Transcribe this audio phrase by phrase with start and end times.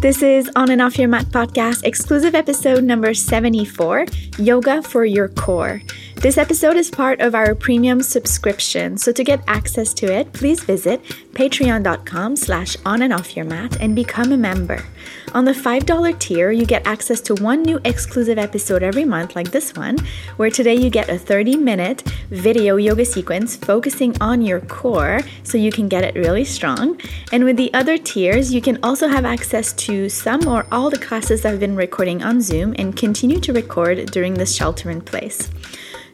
[0.00, 4.06] This is On and Off Your Mat podcast, exclusive episode number 74
[4.38, 5.82] Yoga for Your Core.
[6.20, 10.62] This episode is part of our premium subscription, so to get access to it, please
[10.62, 14.84] visit patreon.com slash on and off your mat and become a member.
[15.32, 19.50] On the $5 tier, you get access to one new exclusive episode every month, like
[19.50, 19.96] this one,
[20.36, 25.56] where today you get a 30 minute video yoga sequence focusing on your core so
[25.56, 27.00] you can get it really strong.
[27.32, 30.98] And with the other tiers, you can also have access to some or all the
[30.98, 35.48] classes I've been recording on Zoom and continue to record during this shelter in place.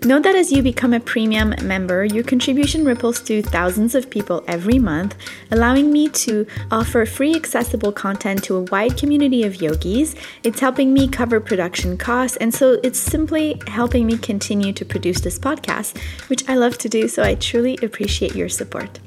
[0.06, 4.44] Note that as you become a premium member, your contribution ripples to thousands of people
[4.46, 5.16] every month,
[5.50, 10.14] allowing me to offer free accessible content to a wide community of yogis.
[10.44, 15.22] It's helping me cover production costs, and so it's simply helping me continue to produce
[15.22, 15.98] this podcast,
[16.28, 19.00] which I love to do, so I truly appreciate your support.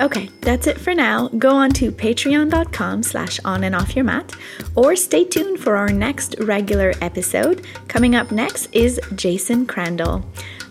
[0.00, 1.28] Okay, that's it for now.
[1.38, 4.34] Go on to patreon.com slash on and off your mat
[4.74, 7.64] or stay tuned for our next regular episode.
[7.86, 10.24] Coming up next is Jason Crandell.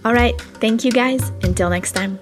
[0.03, 1.29] All right, thank you guys.
[1.43, 2.19] Until next time.